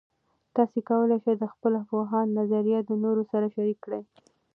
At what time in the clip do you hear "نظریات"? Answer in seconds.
2.39-2.83